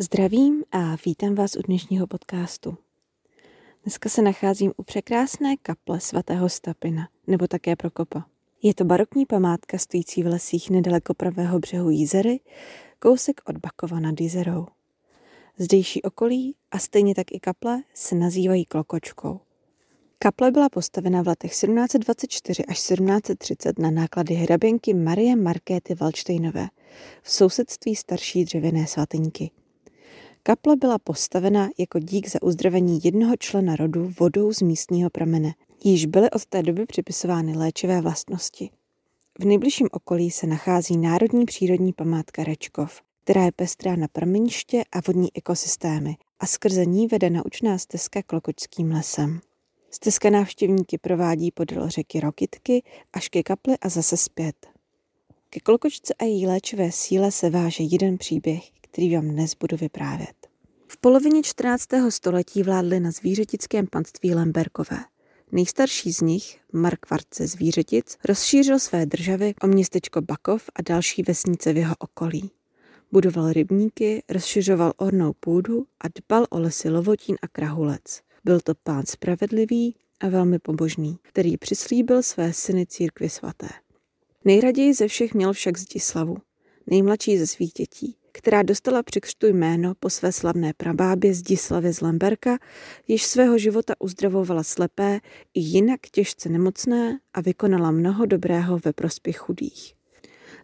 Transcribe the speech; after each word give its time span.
Zdravím 0.00 0.64
a 0.72 0.96
vítám 1.06 1.34
vás 1.34 1.56
u 1.56 1.62
dnešního 1.62 2.06
podcastu. 2.06 2.76
Dneska 3.82 4.08
se 4.08 4.22
nacházím 4.22 4.72
u 4.76 4.82
překrásné 4.82 5.56
kaple 5.56 6.00
svatého 6.00 6.48
Stapina, 6.48 7.08
nebo 7.26 7.46
také 7.46 7.76
Prokopa. 7.76 8.24
Je 8.62 8.74
to 8.74 8.84
barokní 8.84 9.26
památka 9.26 9.78
stojící 9.78 10.22
v 10.22 10.26
lesích 10.26 10.70
nedaleko 10.70 11.14
pravého 11.14 11.58
břehu 11.58 11.90
Jízery, 11.90 12.40
kousek 12.98 13.40
od 13.46 13.56
Bakova 13.56 14.00
nad 14.00 14.20
Jízerou. 14.20 14.66
Zdejší 15.58 16.02
okolí 16.02 16.54
a 16.70 16.78
stejně 16.78 17.14
tak 17.14 17.32
i 17.32 17.40
kaple 17.40 17.82
se 17.94 18.14
nazývají 18.14 18.64
Klokočkou. 18.64 19.40
Kaple 20.18 20.50
byla 20.50 20.68
postavena 20.68 21.22
v 21.22 21.28
letech 21.28 21.50
1724 21.50 22.64
až 22.64 22.76
1730 22.76 23.78
na 23.78 23.90
náklady 23.90 24.34
hraběnky 24.34 24.94
Marie 24.94 25.36
Markéty 25.36 25.94
Valštejnové 25.94 26.68
v 27.22 27.30
sousedství 27.30 27.96
starší 27.96 28.44
dřevěné 28.44 28.86
svatyňky. 28.86 29.50
Kaple 30.48 30.76
byla 30.76 30.98
postavena 30.98 31.68
jako 31.78 31.98
dík 31.98 32.28
za 32.28 32.42
uzdravení 32.42 33.00
jednoho 33.04 33.36
člena 33.36 33.76
rodu 33.76 34.12
vodou 34.20 34.52
z 34.52 34.62
místního 34.62 35.10
pramene. 35.10 35.54
Již 35.84 36.06
byly 36.06 36.30
od 36.30 36.46
té 36.46 36.62
doby 36.62 36.86
připisovány 36.86 37.56
léčivé 37.56 38.00
vlastnosti. 38.00 38.70
V 39.40 39.44
nejbližším 39.44 39.88
okolí 39.92 40.30
se 40.30 40.46
nachází 40.46 40.96
Národní 40.96 41.44
přírodní 41.44 41.92
památka 41.92 42.44
Rečkov, 42.44 43.00
která 43.24 43.44
je 43.44 43.52
pestrá 43.52 43.96
na 43.96 44.08
prameniště 44.08 44.84
a 44.92 45.00
vodní 45.06 45.36
ekosystémy 45.36 46.16
a 46.40 46.46
skrze 46.46 46.86
ní 46.86 47.06
vede 47.06 47.30
naučná 47.30 47.78
stezka 47.78 48.22
Klokočským 48.22 48.90
lesem. 48.90 49.40
Stezka 49.90 50.30
návštěvníky 50.30 50.98
provádí 50.98 51.50
podél 51.50 51.88
řeky 51.88 52.20
Rokitky 52.20 52.82
až 53.12 53.28
ke 53.28 53.42
kapli 53.42 53.74
a 53.80 53.88
zase 53.88 54.16
zpět. 54.16 54.66
Ke 55.50 55.60
Klokočce 55.60 56.14
a 56.14 56.24
její 56.24 56.46
léčivé 56.46 56.92
síle 56.92 57.32
se 57.32 57.50
váže 57.50 57.84
jeden 57.84 58.18
příběh, 58.18 58.70
který 58.80 59.14
vám 59.14 59.28
dnes 59.28 59.54
budu 59.54 59.76
vyprávět. 59.76 60.37
Polovině 61.00 61.42
14. 61.42 61.88
století 62.08 62.62
vládly 62.62 63.00
na 63.00 63.10
zvířetickém 63.10 63.86
panství 63.86 64.34
Lemberkové. 64.34 64.98
Nejstarší 65.52 66.12
z 66.12 66.20
nich, 66.20 66.60
Mark 66.72 67.10
Varce 67.10 67.46
Zvířetic, 67.46 68.16
rozšířil 68.24 68.78
své 68.78 69.06
državy 69.06 69.54
o 69.62 69.66
městečko 69.66 70.22
Bakov 70.22 70.70
a 70.74 70.82
další 70.82 71.22
vesnice 71.22 71.72
v 71.72 71.76
jeho 71.76 71.94
okolí. 71.98 72.50
Budoval 73.12 73.52
rybníky, 73.52 74.22
rozšiřoval 74.28 74.92
ornou 74.96 75.32
půdu 75.40 75.86
a 76.00 76.08
dbal 76.08 76.46
o 76.50 76.60
lesy 76.60 76.90
Lovotín 76.90 77.36
a 77.42 77.48
Krahulec. 77.48 78.20
Byl 78.44 78.60
to 78.60 78.74
pán 78.82 79.06
spravedlivý 79.06 79.94
a 80.20 80.28
velmi 80.28 80.58
pobožný, 80.58 81.18
který 81.22 81.56
přislíbil 81.56 82.22
své 82.22 82.52
syny 82.52 82.86
církvi 82.86 83.28
svaté. 83.28 83.68
Nejraději 84.44 84.94
ze 84.94 85.08
všech 85.08 85.34
měl 85.34 85.52
však 85.52 85.78
Zdislavu, 85.78 86.36
nejmladší 86.86 87.38
ze 87.38 87.46
svých 87.46 87.72
dětí, 87.72 88.17
která 88.38 88.62
dostala 88.62 89.02
při 89.02 89.20
křtu 89.20 89.46
jméno 89.46 89.94
po 90.00 90.10
své 90.10 90.32
slavné 90.32 90.72
prabábě 90.76 91.34
Zdislavě 91.34 91.92
z 91.92 92.00
Lemberka, 92.00 92.58
již 93.08 93.26
svého 93.26 93.58
života 93.58 93.94
uzdravovala 93.98 94.62
slepé 94.62 95.20
i 95.54 95.60
jinak 95.60 96.00
těžce 96.12 96.48
nemocné 96.48 97.18
a 97.34 97.40
vykonala 97.40 97.90
mnoho 97.90 98.26
dobrého 98.26 98.78
ve 98.84 98.92
prospěch 98.92 99.38
chudých. 99.38 99.94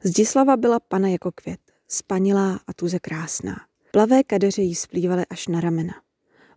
Zdislava 0.04 0.56
byla 0.56 0.80
pana 0.80 1.08
jako 1.08 1.32
květ, 1.34 1.60
spanilá 1.88 2.60
a 2.66 2.72
tuze 2.72 2.98
krásná. 2.98 3.56
Plavé 3.90 4.22
kadeře 4.22 4.62
jí 4.62 4.74
splývaly 4.74 5.24
až 5.30 5.48
na 5.48 5.60
ramena. 5.60 5.94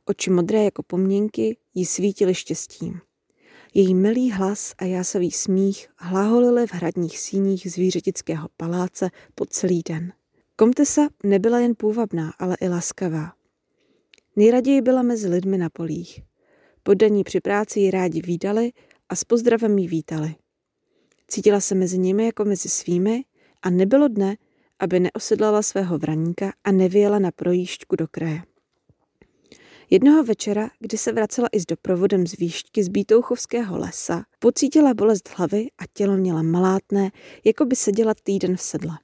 Oči 0.05 0.29
modré 0.29 0.63
jako 0.63 0.83
poměnky 0.83 1.57
jí 1.73 1.85
svítily 1.85 2.35
štěstím. 2.35 2.99
Její 3.73 3.95
milý 3.95 4.31
hlas 4.31 4.73
a 4.77 4.85
jásavý 4.85 5.31
smích 5.31 5.87
hlaholily 5.97 6.67
v 6.67 6.73
hradních 6.73 7.19
síních 7.19 7.71
zvířetického 7.71 8.47
paláce 8.57 9.09
po 9.35 9.45
celý 9.45 9.81
den. 9.89 10.13
Komtesa 10.59 11.09
nebyla 11.23 11.59
jen 11.59 11.73
půvabná, 11.77 12.33
ale 12.39 12.57
i 12.61 12.69
laskavá. 12.69 13.33
Nejraději 14.35 14.81
byla 14.81 15.01
mezi 15.01 15.27
lidmi 15.27 15.57
na 15.57 15.69
polích. 15.69 16.21
Poddaní 16.83 17.23
při 17.23 17.41
práci 17.41 17.79
ji 17.79 17.91
rádi 17.91 18.21
výdali 18.21 18.71
a 19.09 19.15
s 19.15 19.23
pozdravem 19.23 19.77
ji 19.77 19.87
vítali. 19.87 20.35
Cítila 21.27 21.59
se 21.59 21.75
mezi 21.75 21.97
nimi 21.97 22.25
jako 22.25 22.45
mezi 22.45 22.69
svými 22.69 23.23
a 23.61 23.69
nebylo 23.69 24.07
dne, 24.07 24.37
aby 24.79 24.99
neosedlala 24.99 25.61
svého 25.61 25.97
vraníka 25.97 26.53
a 26.63 26.71
nevyjela 26.71 27.19
na 27.19 27.31
projížďku 27.31 27.95
do 27.95 28.07
kraje. 28.07 28.41
Jednoho 29.89 30.23
večera, 30.23 30.69
kdy 30.79 30.97
se 30.97 31.11
vracela 31.11 31.47
i 31.51 31.59
s 31.59 31.65
doprovodem 31.65 32.27
z 32.27 32.37
výšťky 32.37 32.83
z 32.83 32.87
Bítouchovského 32.87 33.77
lesa, 33.77 34.23
pocítila 34.39 34.93
bolest 34.93 35.29
hlavy 35.37 35.67
a 35.77 35.83
tělo 35.93 36.17
měla 36.17 36.41
malátné, 36.41 37.11
jako 37.43 37.65
by 37.65 37.75
seděla 37.75 38.13
týden 38.23 38.55
v 38.55 38.61
sedle. 38.61 38.97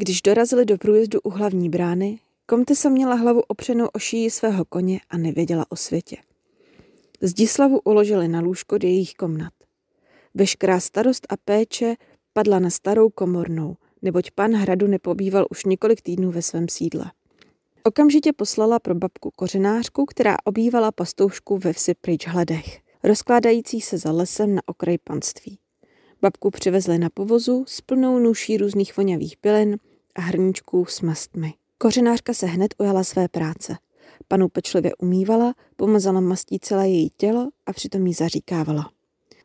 Když 0.00 0.22
dorazili 0.22 0.64
do 0.64 0.78
průjezdu 0.78 1.20
u 1.20 1.30
hlavní 1.30 1.68
brány, 1.68 2.18
komtesa 2.46 2.88
měla 2.88 3.14
hlavu 3.14 3.40
opřenou 3.40 3.86
o 3.86 3.98
šíji 3.98 4.30
svého 4.30 4.64
koně 4.64 5.00
a 5.10 5.18
nevěděla 5.18 5.66
o 5.68 5.76
světě. 5.76 6.16
Zdislavu 7.20 7.80
uložili 7.84 8.28
na 8.28 8.40
lůžko 8.40 8.78
do 8.78 8.88
jejich 8.88 9.14
komnat. 9.14 9.52
Veškerá 10.34 10.80
starost 10.80 11.26
a 11.28 11.36
péče 11.44 11.94
padla 12.32 12.58
na 12.58 12.70
starou 12.70 13.10
komornou, 13.10 13.76
neboť 14.02 14.30
pan 14.30 14.52
hradu 14.54 14.86
nepobýval 14.86 15.46
už 15.50 15.64
několik 15.64 16.02
týdnů 16.02 16.30
ve 16.30 16.42
svém 16.42 16.68
sídle. 16.68 17.12
Okamžitě 17.84 18.32
poslala 18.32 18.78
pro 18.78 18.94
babku 18.94 19.30
kořenářku, 19.36 20.04
která 20.04 20.36
obývala 20.44 20.92
pastoušku 20.92 21.58
ve 21.58 21.72
vsi 21.72 21.94
pryč 21.94 22.26
hledech, 22.26 22.80
rozkládající 23.04 23.80
se 23.80 23.98
za 23.98 24.12
lesem 24.12 24.54
na 24.54 24.62
okraji 24.66 24.98
panství. 25.04 25.58
Babku 26.22 26.50
přivezli 26.50 26.98
na 26.98 27.08
povozu 27.14 27.64
s 27.68 27.80
plnou 27.80 28.18
nůší 28.18 28.56
různých 28.56 28.96
voňavých 28.96 29.36
pilin 29.36 29.78
a 30.18 30.20
hrníčků 30.20 30.84
s 30.84 31.00
mastmi. 31.00 31.54
Kořenářka 31.78 32.34
se 32.34 32.46
hned 32.46 32.74
ujala 32.78 33.04
své 33.04 33.28
práce. 33.28 33.76
Panu 34.28 34.48
pečlivě 34.48 34.94
umývala, 34.94 35.54
pomazala 35.76 36.20
mastí 36.20 36.58
celé 36.60 36.88
její 36.88 37.10
tělo 37.16 37.48
a 37.66 37.72
přitom 37.72 38.06
jí 38.06 38.14
zaříkávala. 38.14 38.90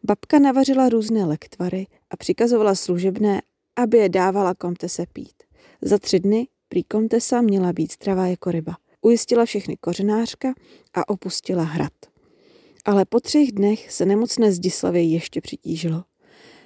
Babka 0.04 0.40
navařila 0.40 0.90
různé 0.90 1.26
lektvary 1.26 1.88
a 2.10 2.18
přikazovala 2.18 2.76
služebné, 2.76 3.42
aby 3.76 3.98
je 3.98 4.10
dávala 4.10 4.54
komtese 4.54 5.06
pít. 5.14 5.44
Za 5.82 5.98
tři 5.98 6.20
dny 6.20 6.48
prý 6.70 6.84
komtesa 6.84 7.42
měla 7.42 7.74
být 7.74 7.94
zdravá 7.94 8.28
jako 8.28 8.52
ryba. 8.52 8.78
Ujistila 9.02 9.46
všechny 9.46 9.78
kořenářka 9.78 10.54
a 10.94 11.10
opustila 11.10 11.64
hrad. 11.64 11.94
Ale 12.86 13.06
po 13.06 13.20
třech 13.20 13.52
dnech 13.52 13.92
se 13.92 14.06
nemocné 14.06 14.52
Zdislavě 14.52 15.04
ještě 15.04 15.42
přitížilo. 15.42 16.04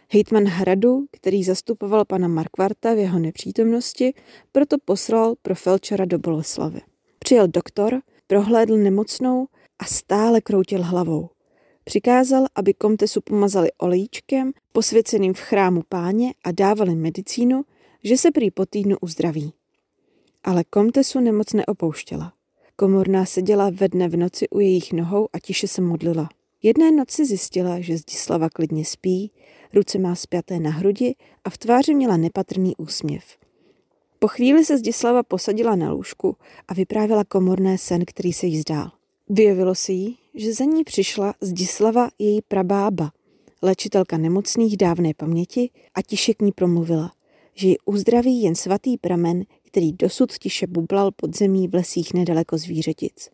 Hejtman 0.09 0.45
hradu, 0.45 1.05
který 1.11 1.43
zastupoval 1.43 2.05
pana 2.05 2.27
Markvarta 2.27 2.93
v 2.93 2.97
jeho 2.97 3.19
nepřítomnosti, 3.19 4.13
proto 4.51 4.75
poslal 4.85 5.35
pro 5.41 5.55
felčera 5.55 6.05
do 6.05 6.19
Boleslavy. 6.19 6.81
Přijel 7.19 7.47
doktor, 7.47 8.01
prohlédl 8.27 8.77
nemocnou 8.77 9.47
a 9.79 9.85
stále 9.85 10.41
kroutil 10.41 10.83
hlavou. 10.83 11.29
Přikázal, 11.83 12.45
aby 12.55 12.73
komtesu 12.73 13.21
pomazali 13.21 13.69
olejčkem, 13.77 14.51
posvěceným 14.71 15.33
v 15.33 15.39
chrámu 15.39 15.83
páně 15.89 16.33
a 16.43 16.51
dávali 16.51 16.95
medicínu, 16.95 17.63
že 18.03 18.17
se 18.17 18.31
prý 18.31 18.51
po 18.51 18.65
týdnu 18.65 18.97
uzdraví. 19.01 19.53
Ale 20.43 20.63
komtesu 20.63 21.19
nemoc 21.19 21.53
neopouštěla. 21.53 22.33
Komorná 22.75 23.25
seděla 23.25 23.69
ve 23.73 23.87
dne 23.87 24.09
v 24.09 24.17
noci 24.17 24.49
u 24.49 24.59
jejich 24.59 24.93
nohou 24.93 25.27
a 25.33 25.39
tiše 25.39 25.67
se 25.67 25.81
modlila. 25.81 26.29
Jedné 26.63 26.91
noci 26.91 27.25
zjistila, 27.25 27.79
že 27.79 27.97
Zdislava 27.97 28.49
klidně 28.49 28.85
spí, 28.85 29.31
ruce 29.73 29.99
má 29.99 30.15
spjaté 30.15 30.59
na 30.59 30.69
hrudi 30.69 31.15
a 31.43 31.49
v 31.49 31.57
tváři 31.57 31.93
měla 31.93 32.17
nepatrný 32.17 32.75
úsměv. 32.75 33.23
Po 34.19 34.27
chvíli 34.27 34.65
se 34.65 34.77
Zdislava 34.77 35.23
posadila 35.23 35.75
na 35.75 35.91
lůžku 35.91 36.35
a 36.67 36.73
vyprávěla 36.73 37.23
komorné 37.23 37.77
sen, 37.77 38.05
který 38.05 38.33
se 38.33 38.45
jí 38.45 38.59
zdál. 38.59 38.91
Vyjevilo 39.29 39.75
se 39.75 39.91
jí, 39.91 40.17
že 40.33 40.53
za 40.53 40.63
ní 40.63 40.83
přišla 40.83 41.33
Zdislava 41.41 42.09
její 42.19 42.41
prabába, 42.41 43.11
léčitelka 43.61 44.17
nemocných 44.17 44.77
dávné 44.77 45.13
paměti 45.13 45.69
a 45.93 46.01
tiše 46.01 46.33
k 46.33 46.41
ní 46.41 46.51
promluvila, 46.51 47.11
že 47.53 47.67
ji 47.67 47.77
uzdraví 47.85 48.41
jen 48.41 48.55
svatý 48.55 48.97
pramen, 48.97 49.43
který 49.63 49.93
dosud 49.93 50.33
tiše 50.37 50.67
bublal 50.67 51.11
pod 51.11 51.37
zemí 51.37 51.67
v 51.67 51.75
lesích 51.75 52.13
nedaleko 52.13 52.57
zvířetic. 52.57 53.29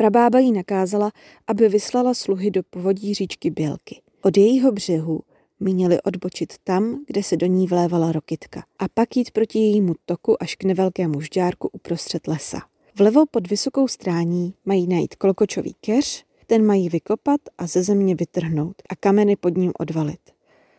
Prabába 0.00 0.38
jí 0.38 0.52
nakázala, 0.52 1.10
aby 1.46 1.68
vyslala 1.68 2.14
sluhy 2.14 2.50
do 2.50 2.62
povodí 2.70 3.14
říčky 3.14 3.50
Bělky. 3.50 4.00
Od 4.22 4.36
jejího 4.36 4.72
břehu 4.72 5.20
měli 5.60 6.02
odbočit 6.02 6.54
tam, 6.64 7.04
kde 7.06 7.22
se 7.22 7.36
do 7.36 7.46
ní 7.46 7.66
vlévala 7.66 8.12
rokitka 8.12 8.64
a 8.78 8.88
pak 8.94 9.16
jít 9.16 9.30
proti 9.30 9.58
jejímu 9.58 9.94
toku 10.06 10.42
až 10.42 10.54
k 10.54 10.64
nevelkému 10.64 11.20
žďárku 11.20 11.68
uprostřed 11.72 12.26
lesa. 12.26 12.58
Vlevo 12.98 13.26
pod 13.26 13.50
vysokou 13.50 13.88
strání 13.88 14.54
mají 14.64 14.86
najít 14.86 15.16
kolkočový 15.16 15.74
keř, 15.80 16.24
ten 16.46 16.66
mají 16.66 16.88
vykopat 16.88 17.40
a 17.58 17.66
ze 17.66 17.82
země 17.82 18.14
vytrhnout 18.14 18.82
a 18.88 18.96
kameny 18.96 19.36
pod 19.36 19.56
ním 19.56 19.72
odvalit. 19.78 20.20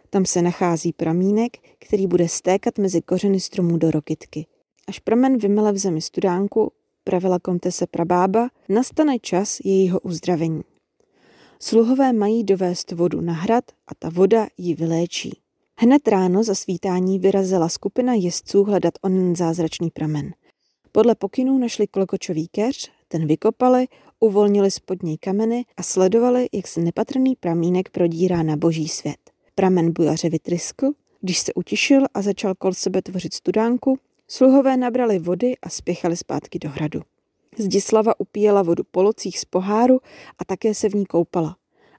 Tam 0.09 0.25
se 0.25 0.41
nachází 0.41 0.93
pramínek, 0.93 1.57
který 1.79 2.07
bude 2.07 2.27
stékat 2.27 2.77
mezi 2.77 3.01
kořeny 3.01 3.39
stromů 3.39 3.77
do 3.77 3.91
rokitky. 3.91 4.45
Až 4.87 4.99
pramen 4.99 5.37
vymele 5.37 5.71
v 5.71 5.77
zemi 5.77 6.01
studánku, 6.01 6.71
pravila 7.03 7.39
komtese 7.39 7.87
prabába, 7.87 8.49
nastane 8.69 9.19
čas 9.19 9.59
jejího 9.63 9.99
uzdravení. 9.99 10.61
Sluhové 11.61 12.13
mají 12.13 12.43
dovést 12.43 12.91
vodu 12.91 13.21
na 13.21 13.33
hrad 13.33 13.63
a 13.87 13.95
ta 13.99 14.09
voda 14.09 14.47
ji 14.57 14.75
vyléčí. 14.75 15.39
Hned 15.79 16.07
ráno 16.07 16.43
za 16.43 16.55
svítání 16.55 17.19
vyrazila 17.19 17.69
skupina 17.69 18.13
jezdců 18.13 18.63
hledat 18.63 18.93
onen 19.01 19.35
zázračný 19.35 19.89
pramen. 19.89 20.33
Podle 20.91 21.15
pokynů 21.15 21.57
našli 21.57 21.87
klokočový 21.87 22.47
keř, 22.47 22.91
ten 23.07 23.27
vykopali, 23.27 23.87
uvolnili 24.19 24.71
spodní 24.71 25.17
kameny 25.17 25.65
a 25.77 25.83
sledovali, 25.83 26.49
jak 26.53 26.67
se 26.67 26.81
nepatrný 26.81 27.35
pramínek 27.35 27.89
prodírá 27.89 28.43
na 28.43 28.57
boží 28.57 28.87
svět. 28.87 29.17
Pramen 29.55 29.93
bujaře 29.93 30.29
vytryskl, 30.29 30.91
když 31.21 31.39
se 31.39 31.53
utišil 31.53 32.05
a 32.13 32.21
začal 32.21 32.55
kol 32.55 32.73
sebe 32.73 33.01
tvořit 33.01 33.33
studánku, 33.33 33.99
sluhové 34.31 34.77
nabrali 34.77 35.19
vody 35.19 35.57
a 35.61 35.69
spěchali 35.69 36.17
zpátky 36.17 36.59
do 36.59 36.69
hradu. 36.69 37.01
Zdislava 37.57 38.19
upíjela 38.19 38.61
vodu 38.63 38.83
po 38.91 39.03
locích 39.03 39.39
z 39.39 39.45
poháru 39.45 39.99
a 40.39 40.45
také 40.45 40.73
se 40.73 40.89
v 40.89 40.95
ní 40.95 41.05
koupala. 41.05 41.55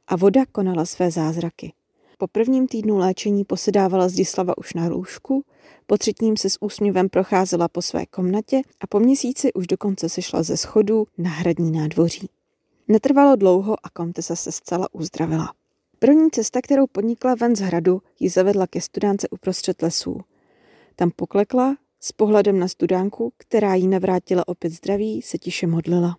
A 0.09 0.17
voda 0.17 0.47
konala 0.53 0.85
své 0.85 1.11
zázraky. 1.11 1.73
Po 2.19 2.27
prvním 2.27 2.69
týdnu 2.69 2.99
léčení 2.99 3.45
posedávala 3.45 4.09
Zdislava 4.09 4.59
už 4.59 4.75
na 4.75 4.89
lůžku, 4.89 5.45
po 5.87 5.99
třetím 5.99 6.37
se 6.37 6.51
s 6.51 6.63
úsměvem 6.63 7.09
procházela 7.09 7.69
po 7.69 7.83
své 7.83 8.07
komnatě 8.07 8.63
a 8.81 8.87
po 8.87 9.01
měsíci 9.01 9.53
už 9.53 9.67
dokonce 9.67 10.09
sešla 10.09 10.43
ze 10.43 10.57
schodů 10.57 11.07
na 11.19 11.31
hradní 11.31 11.71
nádvoří. 11.71 12.29
Netrvalo 12.89 13.37
dlouho 13.37 13.77
a 13.87 13.91
komtesa 13.91 14.37
se 14.37 14.53
zcela 14.53 14.89
uzdravila. 14.93 15.55
První 15.99 16.31
cesta, 16.31 16.61
kterou 16.63 16.87
podnikla 16.87 17.35
ven 17.35 17.57
z 17.57 17.61
hradu, 17.61 18.03
ji 18.21 18.29
zavedla 18.29 18.67
ke 18.67 18.81
studánce 18.81 19.29
uprostřed 19.29 19.83
lesů. 19.83 20.21
Tam 20.97 21.11
poklekla, 21.17 21.77
s 22.01 22.13
pohledem 22.13 22.59
na 22.59 22.69
studánku, 22.69 23.33
která 23.37 23.75
jí 23.75 23.89
navrátila 23.89 24.49
opět 24.49 24.71
zdraví, 24.71 25.23
se 25.23 25.39
tiše 25.39 25.67
modlila. 25.67 26.17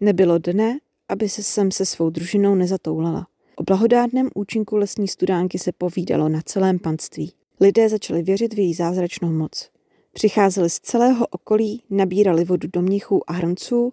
Nebylo 0.00 0.38
dne, 0.38 0.78
aby 1.08 1.28
se 1.28 1.42
sem 1.42 1.70
se 1.70 1.84
svou 1.84 2.10
družinou 2.10 2.54
nezatoulala. 2.54 3.26
O 3.56 3.62
blahodárném 3.62 4.28
účinku 4.34 4.76
lesní 4.76 5.08
studánky 5.08 5.58
se 5.58 5.72
povídalo 5.72 6.28
na 6.28 6.40
celém 6.44 6.78
panství. 6.78 7.32
Lidé 7.60 7.88
začali 7.88 8.22
věřit 8.22 8.54
v 8.54 8.58
její 8.58 8.74
zázračnou 8.74 9.32
moc. 9.32 9.70
Přicházeli 10.12 10.70
z 10.70 10.80
celého 10.80 11.26
okolí, 11.26 11.82
nabírali 11.90 12.44
vodu 12.44 12.68
do 12.72 12.82
mnichů 12.82 13.30
a 13.30 13.32
hrnců 13.32 13.92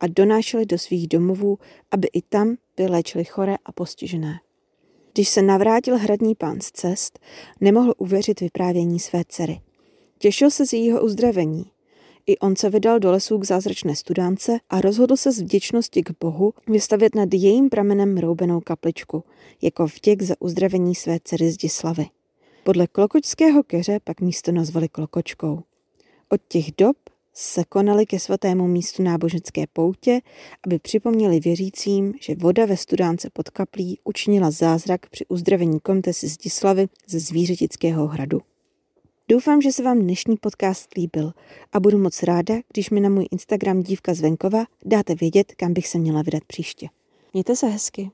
a 0.00 0.06
donášeli 0.06 0.66
do 0.66 0.78
svých 0.78 1.08
domovů, 1.08 1.58
aby 1.90 2.08
i 2.12 2.22
tam 2.22 2.56
vyléčili 2.78 3.24
choré 3.24 3.56
a 3.64 3.72
postižené. 3.72 4.40
Když 5.12 5.28
se 5.28 5.42
navrátil 5.42 5.98
hradní 5.98 6.34
pán 6.34 6.60
z 6.60 6.72
cest, 6.72 7.18
nemohl 7.60 7.94
uvěřit 7.98 8.40
vyprávění 8.40 9.00
své 9.00 9.22
dcery. 9.28 9.60
Těšil 10.18 10.50
se 10.50 10.66
z 10.66 10.72
jejího 10.72 11.04
uzdravení. 11.04 11.64
I 12.26 12.38
on 12.38 12.56
se 12.56 12.70
vydal 12.70 12.98
do 12.98 13.10
lesů 13.10 13.38
k 13.38 13.44
zázračné 13.44 13.96
studánce 13.96 14.58
a 14.70 14.80
rozhodl 14.80 15.16
se 15.16 15.32
z 15.32 15.40
vděčnosti 15.40 16.02
k 16.02 16.10
Bohu 16.20 16.54
vystavět 16.66 17.14
nad 17.14 17.28
jejím 17.34 17.68
pramenem 17.68 18.18
roubenou 18.18 18.60
kapličku, 18.60 19.24
jako 19.62 19.86
vděk 19.86 20.22
za 20.22 20.34
uzdravení 20.38 20.94
své 20.94 21.18
dcery 21.24 21.50
Zdislavy. 21.50 22.06
Podle 22.64 22.86
klokočského 22.86 23.62
keře 23.62 23.98
pak 24.04 24.20
místo 24.20 24.52
nazvali 24.52 24.88
klokočkou. 24.88 25.62
Od 26.28 26.40
těch 26.48 26.64
dob 26.78 26.96
se 27.34 27.64
konaly 27.64 28.06
ke 28.06 28.18
svatému 28.18 28.68
místu 28.68 29.02
náboženské 29.02 29.64
poutě, 29.72 30.20
aby 30.66 30.78
připomněli 30.78 31.40
věřícím, 31.40 32.14
že 32.20 32.34
voda 32.34 32.66
ve 32.66 32.76
studánce 32.76 33.30
pod 33.32 33.50
kaplí 33.50 33.98
učinila 34.04 34.50
zázrak 34.50 35.08
při 35.10 35.26
uzdravení 35.26 35.80
komtesy 35.80 36.28
Zdislavy 36.28 36.88
ze 37.06 37.20
zvířetického 37.20 38.06
hradu. 38.06 38.40
Doufám, 39.30 39.62
že 39.62 39.72
se 39.72 39.82
vám 39.82 39.98
dnešní 39.98 40.36
podcast 40.36 40.94
líbil 40.94 41.32
a 41.72 41.80
budu 41.80 41.98
moc 41.98 42.22
ráda, 42.22 42.54
když 42.72 42.90
mi 42.90 43.00
na 43.00 43.08
můj 43.08 43.28
Instagram 43.30 43.82
dívka 43.82 44.14
z 44.14 44.20
venkova 44.20 44.64
dáte 44.84 45.14
vědět, 45.14 45.52
kam 45.56 45.72
bych 45.72 45.88
se 45.88 45.98
měla 45.98 46.22
vydat 46.22 46.44
příště. 46.46 46.88
Mějte 47.32 47.56
se 47.56 47.66
hezky. 47.66 48.06